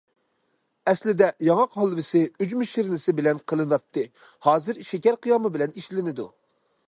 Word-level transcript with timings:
ئەسلىدە 0.91 1.27
ياڭاق 1.47 1.75
ھالۋىسى 1.81 2.21
ئۈجمە 2.45 2.67
شىرنىسى 2.71 3.15
بىلەن 3.19 3.43
قىلىناتتى، 3.51 4.05
ھازىر 4.49 4.83
شېكەر 4.91 5.19
قىيامى 5.27 5.55
بىلەن 5.59 5.77
ئىشلىنىدۇ. 5.83 6.27